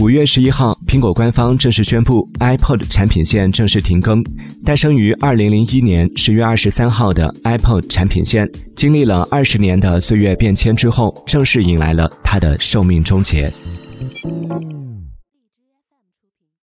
[0.00, 4.22] 五月十一号苹果官方正式宣布 ipod 产品线正式停更
[4.64, 13.50] 诞生于二零零一年十月二十三号的 ipod 产品线经历了二十年的岁月变迁之后正式迎来了它的寿命终结。